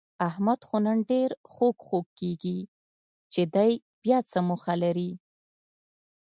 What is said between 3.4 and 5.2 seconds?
دی بیاڅه موخه لري؟